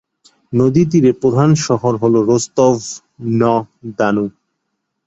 [0.53, 4.25] নদী তীরে প্রধান শহর হলো রোস্তভ-ন্য-দানু।